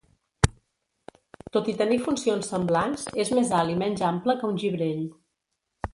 [1.57, 5.05] Tot i tenir funcions semblants, és més alt i menys ample que un gibrell.